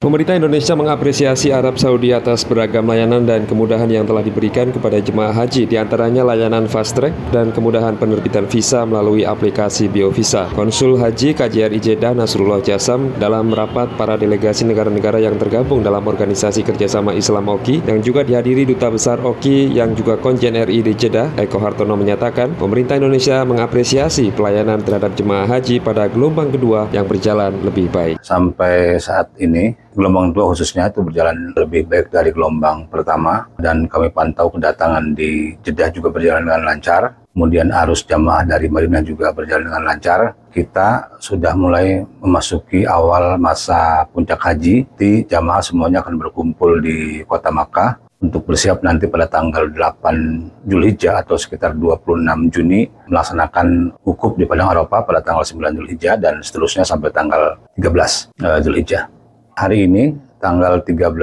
Pemerintah 0.00 0.32
Indonesia 0.32 0.72
mengapresiasi 0.72 1.52
Arab 1.52 1.76
Saudi 1.76 2.08
atas 2.08 2.48
beragam 2.48 2.88
layanan 2.88 3.20
dan 3.28 3.44
kemudahan 3.44 3.84
yang 3.84 4.08
telah 4.08 4.24
diberikan 4.24 4.72
kepada 4.72 4.96
jemaah 4.96 5.28
haji, 5.28 5.68
di 5.68 5.76
antaranya 5.76 6.24
layanan 6.24 6.64
fast 6.72 6.96
track 6.96 7.12
dan 7.28 7.52
kemudahan 7.52 8.00
penerbitan 8.00 8.48
visa 8.48 8.88
melalui 8.88 9.28
aplikasi 9.28 9.92
BioVisa. 9.92 10.56
Konsul 10.56 10.96
Haji 10.96 11.36
KJRI 11.36 11.76
Jeddah 11.76 12.16
Nasrullah 12.16 12.64
Jasam 12.64 13.12
dalam 13.20 13.52
rapat 13.52 13.92
para 14.00 14.16
delegasi 14.16 14.64
negara-negara 14.64 15.20
yang 15.20 15.36
tergabung 15.36 15.84
dalam 15.84 16.00
Organisasi 16.00 16.64
Kerjasama 16.64 17.12
Islam 17.12 17.52
OKI 17.52 17.84
yang 17.84 18.00
juga 18.00 18.24
dihadiri 18.24 18.64
Duta 18.72 18.88
Besar 18.88 19.20
OKI 19.20 19.76
yang 19.76 19.92
juga 19.92 20.16
Konjen 20.16 20.56
RI 20.56 20.80
di 20.80 20.96
Jeddah, 20.96 21.36
Eko 21.36 21.60
Hartono 21.60 21.92
menyatakan, 22.00 22.56
pemerintah 22.56 22.96
Indonesia 22.96 23.44
mengapresiasi 23.44 24.32
pelayanan 24.32 24.80
terhadap 24.80 25.12
jemaah 25.12 25.44
haji 25.44 25.76
pada 25.84 26.08
gelombang 26.08 26.48
kedua 26.48 26.88
yang 26.88 27.04
berjalan 27.04 27.52
lebih 27.60 27.92
baik. 27.92 28.16
Sampai 28.24 28.96
saat 28.96 29.28
ini, 29.36 29.89
gelombang 29.94 30.30
dua 30.30 30.54
khususnya 30.54 30.90
itu 30.90 31.02
berjalan 31.02 31.50
lebih 31.58 31.86
baik 31.90 32.14
dari 32.14 32.30
gelombang 32.30 32.86
pertama 32.86 33.50
dan 33.58 33.90
kami 33.90 34.10
pantau 34.14 34.50
kedatangan 34.50 35.14
di 35.14 35.54
Jeddah 35.62 35.90
juga 35.90 36.08
berjalan 36.14 36.46
dengan 36.46 36.62
lancar. 36.66 37.02
Kemudian 37.30 37.70
arus 37.70 38.02
jamaah 38.02 38.42
dari 38.42 38.66
Madinah 38.66 39.06
juga 39.06 39.30
berjalan 39.30 39.70
dengan 39.70 39.86
lancar. 39.86 40.34
Kita 40.50 41.14
sudah 41.22 41.54
mulai 41.54 42.02
memasuki 42.18 42.82
awal 42.82 43.38
masa 43.38 44.02
puncak 44.10 44.42
haji. 44.42 44.82
Di 44.98 45.22
jamaah 45.30 45.62
semuanya 45.62 46.02
akan 46.02 46.18
berkumpul 46.18 46.82
di 46.82 47.22
kota 47.30 47.54
Makkah 47.54 48.10
untuk 48.20 48.44
bersiap 48.44 48.84
nanti 48.84 49.08
pada 49.08 49.24
tanggal 49.30 49.72
8 49.72 50.68
Julhijjah 50.68 51.24
atau 51.24 51.40
sekitar 51.40 51.72
26 51.72 52.52
Juni 52.52 52.84
melaksanakan 53.08 53.96
wukuf 54.04 54.36
di 54.36 54.44
Padang 54.44 54.76
Arafah 54.76 55.08
pada 55.08 55.24
tanggal 55.24 55.46
9 55.46 55.80
Julhijjah 55.80 56.20
dan 56.20 56.44
seterusnya 56.44 56.84
sampai 56.84 57.08
tanggal 57.08 57.56
13 57.80 58.44
uh, 58.44 58.60
Julhijjah 58.60 59.19
hari 59.60 59.84
ini 59.84 60.16
tanggal 60.40 60.80
13 60.80 61.20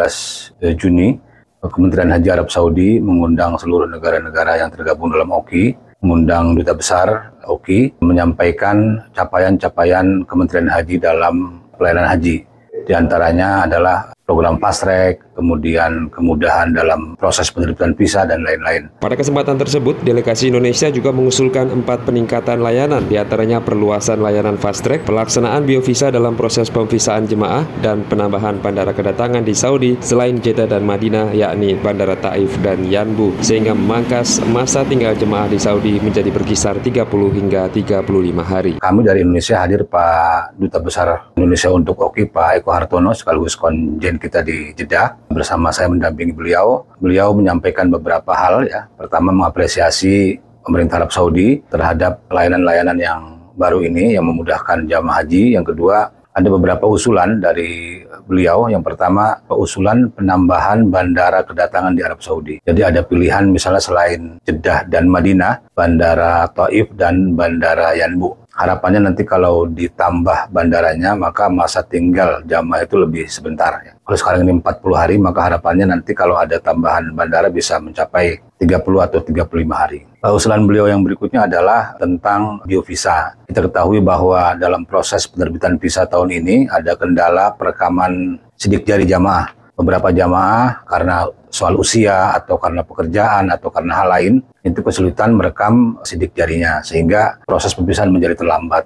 eh, 0.62 0.78
Juni 0.78 1.18
Kementerian 1.58 2.14
Haji 2.14 2.30
Arab 2.30 2.54
Saudi 2.54 3.02
mengundang 3.02 3.58
seluruh 3.58 3.90
negara-negara 3.90 4.62
yang 4.62 4.70
tergabung 4.70 5.10
dalam 5.10 5.34
OKI, 5.34 5.74
mengundang 6.06 6.54
duta 6.54 6.78
besar 6.78 7.34
OKI 7.50 7.98
menyampaikan 7.98 9.02
capaian-capaian 9.18 10.22
Kementerian 10.30 10.70
Haji 10.70 11.02
dalam 11.02 11.66
pelayanan 11.82 12.14
haji. 12.14 12.46
Di 12.86 12.94
antaranya 12.94 13.66
adalah 13.66 14.14
program 14.28 14.60
track, 14.60 15.24
kemudian 15.40 16.12
kemudahan 16.12 16.76
dalam 16.76 17.16
proses 17.16 17.48
penerbitan 17.48 17.96
visa 17.96 18.28
dan 18.28 18.44
lain-lain. 18.44 18.92
Pada 19.00 19.16
kesempatan 19.16 19.56
tersebut, 19.56 20.04
delegasi 20.04 20.52
Indonesia 20.52 20.92
juga 20.92 21.16
mengusulkan 21.16 21.72
empat 21.72 22.04
peningkatan 22.04 22.60
layanan, 22.60 23.08
di 23.08 23.16
antaranya 23.16 23.64
perluasan 23.64 24.20
layanan 24.20 24.60
fast 24.60 24.84
track, 24.84 25.08
pelaksanaan 25.08 25.64
biovisa 25.64 26.12
dalam 26.12 26.36
proses 26.36 26.68
pemvisaan 26.68 27.24
jemaah, 27.24 27.64
dan 27.80 28.04
penambahan 28.04 28.60
bandara 28.60 28.92
kedatangan 28.92 29.48
di 29.48 29.56
Saudi 29.56 29.96
selain 30.04 30.44
Jeddah 30.44 30.68
dan 30.68 30.84
Madinah, 30.84 31.32
yakni 31.32 31.80
Bandara 31.80 32.20
Taif 32.20 32.60
dan 32.60 32.84
Yanbu, 32.84 33.32
sehingga 33.40 33.72
memangkas 33.72 34.44
masa 34.52 34.84
tinggal 34.84 35.16
jemaah 35.16 35.48
di 35.48 35.56
Saudi 35.56 36.04
menjadi 36.04 36.28
berkisar 36.36 36.76
30 36.84 37.08
hingga 37.32 37.72
35 37.72 38.44
hari. 38.44 38.74
Kami 38.84 39.00
dari 39.08 39.24
Indonesia 39.24 39.64
hadir 39.64 39.88
Pak 39.88 40.60
Duta 40.60 40.84
Besar 40.84 41.32
Indonesia 41.40 41.72
untuk 41.72 41.96
OKI, 41.96 42.28
Pak 42.28 42.50
Eko 42.60 42.70
Hartono, 42.76 43.16
sekaligus 43.16 43.56
konjen 43.56 44.17
kita 44.20 44.44
di 44.44 44.74
Jeddah 44.74 45.16
bersama 45.32 45.72
saya 45.72 45.88
mendampingi 45.88 46.34
beliau. 46.34 46.86
Beliau 47.00 47.32
menyampaikan 47.32 47.88
beberapa 47.88 48.34
hal 48.34 48.68
ya. 48.68 48.90
Pertama 48.98 49.32
mengapresiasi 49.32 50.38
pemerintah 50.66 51.00
Arab 51.00 51.16
Saudi 51.16 51.64
terhadap 51.72 52.26
layanan-layanan 52.28 52.98
yang 53.00 53.22
baru 53.56 53.82
ini 53.82 54.20
yang 54.20 54.28
memudahkan 54.28 54.86
jamaah 54.86 55.24
haji. 55.24 55.56
Yang 55.56 55.74
kedua 55.74 56.12
ada 56.38 56.54
beberapa 56.54 56.86
usulan 56.86 57.42
dari 57.42 58.06
beliau. 58.30 58.70
Yang 58.70 58.94
pertama, 58.94 59.42
usulan 59.50 60.14
penambahan 60.14 60.86
bandara 60.94 61.42
kedatangan 61.42 61.98
di 61.98 62.06
Arab 62.06 62.22
Saudi. 62.22 62.62
Jadi 62.62 62.86
ada 62.86 63.02
pilihan 63.02 63.50
misalnya 63.50 63.82
selain 63.82 64.38
Jeddah 64.46 64.86
dan 64.86 65.10
Madinah, 65.10 65.74
bandara 65.74 66.46
Taif 66.54 66.94
dan 66.94 67.34
bandara 67.34 67.98
Yanbu. 67.98 68.38
Harapannya 68.58 69.14
nanti 69.14 69.22
kalau 69.22 69.70
ditambah 69.70 70.50
bandaranya, 70.50 71.14
maka 71.14 71.46
masa 71.46 71.86
tinggal 71.86 72.42
jamaah 72.42 72.82
itu 72.82 72.98
lebih 72.98 73.30
sebentar. 73.30 73.78
Ya. 73.86 73.94
Kalau 74.02 74.18
sekarang 74.18 74.50
ini 74.50 74.58
40 74.58 74.98
hari, 74.98 75.16
maka 75.22 75.46
harapannya 75.46 75.86
nanti 75.86 76.18
kalau 76.18 76.42
ada 76.42 76.58
tambahan 76.58 77.14
bandara 77.14 77.54
bisa 77.54 77.78
mencapai 77.78 78.42
30 78.58 78.82
atau 78.82 79.22
35 79.22 79.78
hari. 79.78 80.10
Usulan 80.26 80.66
beliau 80.66 80.90
yang 80.90 81.06
berikutnya 81.06 81.46
adalah 81.46 81.94
tentang 82.02 82.66
biovisa. 82.66 83.38
Kita 83.46 83.62
ketahui 83.62 84.02
bahwa 84.02 84.58
dalam 84.58 84.90
proses 84.90 85.30
penerbitan 85.30 85.78
visa 85.78 86.10
tahun 86.10 86.42
ini 86.42 86.56
ada 86.66 86.98
kendala 86.98 87.54
perekaman 87.54 88.42
sidik 88.58 88.90
jari 88.90 89.06
jamaah. 89.06 89.54
Beberapa 89.78 90.10
jamaah 90.10 90.82
karena 90.90 91.30
soal 91.50 91.80
usia 91.80 92.36
atau 92.36 92.60
karena 92.60 92.84
pekerjaan 92.84 93.50
atau 93.50 93.72
karena 93.72 94.04
hal 94.04 94.08
lain 94.12 94.34
itu 94.64 94.80
kesulitan 94.84 95.36
merekam 95.36 95.98
sidik 96.04 96.36
jarinya 96.36 96.84
sehingga 96.84 97.40
proses 97.48 97.74
pembisahan 97.74 98.12
menjadi 98.12 98.36
terlambat. 98.40 98.84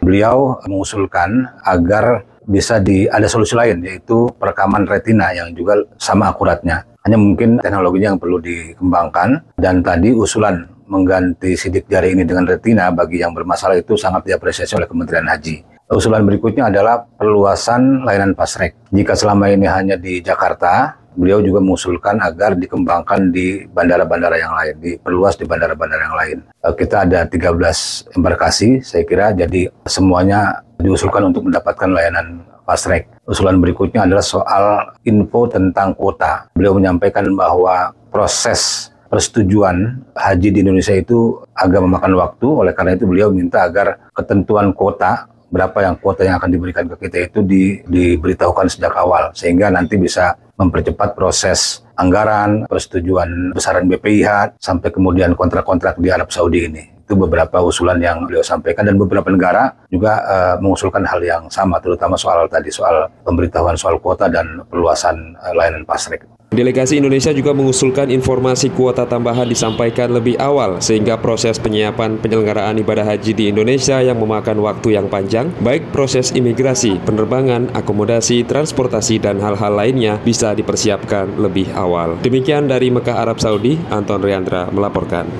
Beliau 0.00 0.58
mengusulkan 0.64 1.48
agar 1.62 2.24
bisa 2.48 2.80
di 2.80 3.04
ada 3.04 3.28
solusi 3.28 3.52
lain 3.52 3.84
yaitu 3.84 4.32
perekaman 4.40 4.88
retina 4.88 5.30
yang 5.36 5.52
juga 5.52 5.84
sama 6.00 6.32
akuratnya. 6.32 6.88
Hanya 7.04 7.20
mungkin 7.20 7.60
teknologinya 7.60 8.16
yang 8.16 8.20
perlu 8.20 8.40
dikembangkan 8.40 9.56
dan 9.60 9.84
tadi 9.84 10.16
usulan 10.16 10.64
mengganti 10.88 11.52
sidik 11.54 11.84
jari 11.86 12.16
ini 12.16 12.24
dengan 12.24 12.48
retina 12.48 12.88
bagi 12.88 13.20
yang 13.20 13.36
bermasalah 13.36 13.76
itu 13.76 13.94
sangat 13.94 14.24
diapresiasi 14.24 14.80
oleh 14.80 14.88
Kementerian 14.88 15.28
Haji. 15.28 15.78
Usulan 15.88 16.24
berikutnya 16.24 16.68
adalah 16.68 17.00
perluasan 17.00 18.04
layanan 18.04 18.36
pasrek. 18.36 18.76
Jika 18.92 19.16
selama 19.16 19.48
ini 19.48 19.64
hanya 19.64 19.96
di 19.96 20.20
Jakarta, 20.20 21.00
beliau 21.18 21.42
juga 21.42 21.58
mengusulkan 21.58 22.22
agar 22.22 22.54
dikembangkan 22.54 23.34
di 23.34 23.66
bandara-bandara 23.66 24.38
yang 24.38 24.54
lain, 24.54 24.74
diperluas 24.78 25.34
di 25.34 25.44
bandara-bandara 25.50 26.02
yang 26.06 26.16
lain. 26.16 26.38
Eh, 26.62 26.74
kita 26.78 27.02
ada 27.02 27.26
13 27.26 28.06
embarkasi, 28.14 28.86
saya 28.86 29.02
kira, 29.02 29.34
jadi 29.34 29.66
semuanya 29.90 30.62
diusulkan 30.78 31.26
untuk 31.26 31.50
mendapatkan 31.50 31.90
layanan 31.90 32.46
fast 32.62 32.86
track. 32.86 33.10
Usulan 33.26 33.58
berikutnya 33.58 34.06
adalah 34.06 34.22
soal 34.22 34.94
info 35.02 35.50
tentang 35.50 35.98
kuota. 35.98 36.46
Beliau 36.54 36.78
menyampaikan 36.78 37.26
bahwa 37.34 37.90
proses 38.14 38.94
persetujuan 39.10 40.04
haji 40.14 40.48
di 40.54 40.58
Indonesia 40.62 40.94
itu 40.94 41.42
agak 41.56 41.82
memakan 41.82 42.14
waktu, 42.14 42.46
oleh 42.46 42.72
karena 42.76 42.94
itu 42.94 43.08
beliau 43.08 43.32
minta 43.34 43.66
agar 43.66 44.12
ketentuan 44.14 44.70
kuota 44.70 45.26
berapa 45.48 45.80
yang 45.80 45.96
kuota 45.96 46.28
yang 46.28 46.36
akan 46.36 46.50
diberikan 46.52 46.84
ke 46.92 47.08
kita 47.08 47.32
itu 47.32 47.40
di, 47.40 47.80
diberitahukan 47.88 48.68
sejak 48.68 48.92
awal 49.00 49.32
sehingga 49.32 49.72
nanti 49.72 49.96
bisa 49.96 50.36
mempercepat 50.58 51.14
proses 51.14 51.86
anggaran, 51.94 52.66
persetujuan 52.66 53.54
besaran 53.54 53.86
BPIH, 53.86 54.58
sampai 54.58 54.90
kemudian 54.90 55.38
kontrak-kontrak 55.38 55.96
di 56.02 56.10
Arab 56.10 56.34
Saudi 56.34 56.66
ini. 56.66 56.84
Itu 57.08 57.16
beberapa 57.16 57.64
usulan 57.64 57.96
yang 58.02 58.28
beliau 58.28 58.44
sampaikan 58.44 58.84
dan 58.84 59.00
beberapa 59.00 59.32
negara 59.32 59.72
juga 59.88 60.20
uh, 60.28 60.56
mengusulkan 60.60 61.06
hal 61.08 61.24
yang 61.24 61.42
sama, 61.48 61.80
terutama 61.80 62.20
soal 62.20 62.44
tadi 62.52 62.68
soal 62.68 63.08
pemberitahuan 63.24 63.78
soal 63.80 63.96
kuota 63.96 64.28
dan 64.28 64.60
perluasan 64.68 65.38
uh, 65.40 65.56
layanan 65.56 65.88
pasrek. 65.88 66.28
Delegasi 66.48 66.96
Indonesia 66.96 67.28
juga 67.36 67.52
mengusulkan 67.52 68.08
informasi 68.08 68.72
kuota 68.72 69.04
tambahan 69.04 69.44
disampaikan 69.52 70.08
lebih 70.08 70.40
awal 70.40 70.80
sehingga 70.80 71.20
proses 71.20 71.60
penyiapan 71.60 72.16
penyelenggaraan 72.16 72.80
ibadah 72.80 73.04
haji 73.04 73.36
di 73.36 73.44
Indonesia 73.52 74.00
yang 74.00 74.16
memakan 74.16 74.64
waktu 74.64 74.96
yang 74.96 75.12
panjang, 75.12 75.52
baik 75.60 75.92
proses 75.92 76.32
imigrasi, 76.32 77.04
penerbangan, 77.04 77.68
akomodasi, 77.76 78.48
transportasi, 78.48 79.20
dan 79.20 79.44
hal-hal 79.44 79.76
lainnya 79.76 80.16
bisa 80.24 80.56
dipersiapkan 80.56 81.36
lebih 81.36 81.68
awal. 81.76 82.16
Demikian 82.24 82.64
dari 82.64 82.88
Mekah, 82.88 83.28
Arab 83.28 83.44
Saudi, 83.44 83.76
Anton 83.92 84.24
Riandra 84.24 84.72
melaporkan. 84.72 85.28